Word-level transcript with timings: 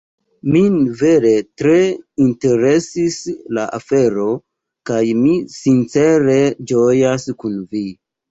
Min 0.53 0.77
vere 1.01 1.31
tre 1.61 1.75
interesis 2.23 3.19
la 3.59 3.67
afero 3.79 4.25
kaj 4.91 5.03
mi 5.19 5.37
sincere 5.59 6.41
ĝojas 6.73 7.29
kun 7.45 7.63
Vi! 7.77 7.85